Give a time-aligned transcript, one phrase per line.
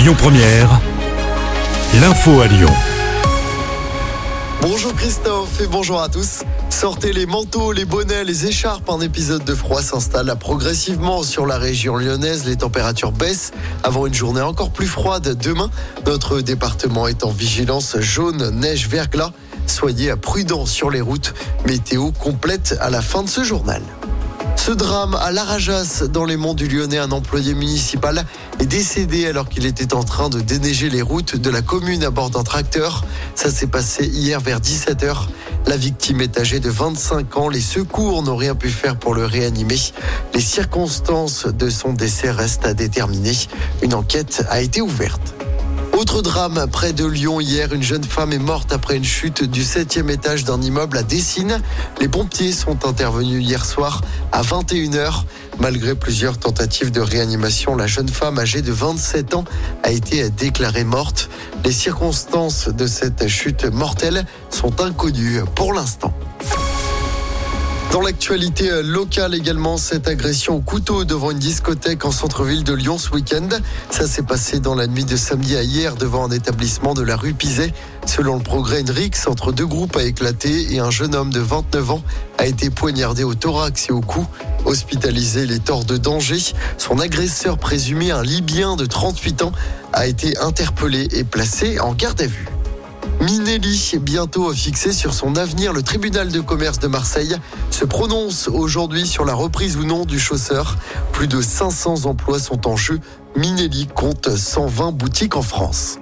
[0.00, 0.80] Lyon Première,
[2.00, 2.72] l'info à Lyon.
[4.62, 6.42] Bonjour Christophe et bonjour à tous.
[6.70, 8.88] Sortez les manteaux, les bonnets, les écharpes.
[8.88, 12.46] Un épisode de froid s'installe progressivement sur la région lyonnaise.
[12.46, 13.52] Les températures baissent
[13.82, 15.68] avant une journée encore plus froide demain.
[16.06, 19.32] Notre département est en vigilance jaune, neige, verglas.
[19.66, 21.34] Soyez prudents sur les routes.
[21.66, 23.82] Météo complète à la fin de ce journal.
[24.62, 28.26] Ce drame à Larajas, dans les monts du Lyonnais, un employé municipal
[28.60, 32.10] est décédé alors qu'il était en train de déneiger les routes de la commune à
[32.10, 33.02] bord d'un tracteur.
[33.34, 35.28] Ça s'est passé hier vers 17h.
[35.64, 37.48] La victime est âgée de 25 ans.
[37.48, 39.80] Les secours n'ont rien pu faire pour le réanimer.
[40.34, 43.32] Les circonstances de son décès restent à déterminer.
[43.82, 45.39] Une enquête a été ouverte.
[46.00, 49.62] Autre drame près de Lyon hier, une jeune femme est morte après une chute du
[49.62, 51.60] septième étage d'un immeuble à Dessines.
[52.00, 54.00] Les pompiers sont intervenus hier soir
[54.32, 55.24] à 21h.
[55.58, 59.44] Malgré plusieurs tentatives de réanimation, la jeune femme âgée de 27 ans
[59.82, 61.28] a été déclarée morte.
[61.66, 66.14] Les circonstances de cette chute mortelle sont inconnues pour l'instant.
[67.90, 72.98] Dans l'actualité locale également, cette agression au couteau devant une discothèque en centre-ville de Lyon
[72.98, 73.48] ce week-end.
[73.90, 77.16] Ça s'est passé dans la nuit de samedi à hier devant un établissement de la
[77.16, 77.72] rue Pizet.
[78.06, 81.40] Selon le progrès, une rixe entre deux groupes a éclaté et un jeune homme de
[81.40, 82.02] 29 ans
[82.38, 84.24] a été poignardé au thorax et au cou.
[84.64, 86.38] Hospitalisé les torts de danger,
[86.78, 89.52] son agresseur présumé, un Libyen de 38 ans,
[89.92, 92.46] a été interpellé et placé en garde à vue.
[93.20, 97.36] Minelli, bientôt fixé sur son avenir, le tribunal de commerce de Marseille
[97.70, 100.76] se prononce aujourd'hui sur la reprise ou non du chausseur.
[101.12, 102.98] Plus de 500 emplois sont en jeu.
[103.36, 105.98] Minelli compte 120 boutiques en France.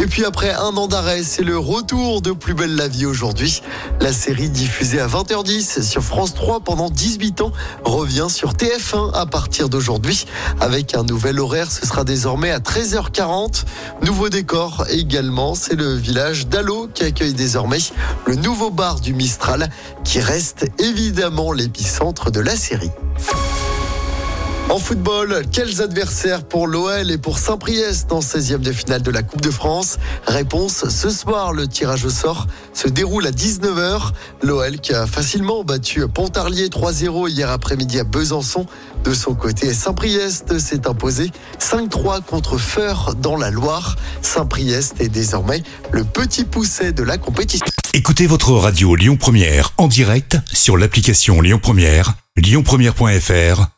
[0.00, 3.62] Et puis après un an d'arrêt, c'est le retour de Plus belle la vie aujourd'hui.
[4.00, 7.52] La série diffusée à 20h10 sur France 3 pendant 18 ans
[7.84, 10.26] revient sur TF1 à partir d'aujourd'hui
[10.60, 11.72] avec un nouvel horaire.
[11.72, 13.64] Ce sera désormais à 13h40.
[14.04, 17.78] Nouveau décor également, c'est le village d'Allo qui accueille désormais
[18.26, 19.68] le nouveau bar du Mistral
[20.04, 22.92] qui reste évidemment l'épicentre de la série.
[24.70, 29.22] En football, quels adversaires pour l'OL et pour Saint-Priest en 16e de finale de la
[29.22, 29.98] Coupe de France?
[30.26, 34.10] Réponse ce soir, le tirage au sort se déroule à 19h.
[34.42, 38.66] L'OL qui a facilement battu Pontarlier 3-0 hier après-midi à Besançon.
[39.04, 43.96] De son côté, Saint-Priest s'est imposé 5-3 contre Feur dans la Loire.
[44.20, 45.62] Saint-Priest est désormais
[45.92, 47.64] le petit pousset de la compétition.
[47.94, 53.77] Écoutez votre radio Lyon Première en direct sur l'application Lyon Première, lyonpremière.fr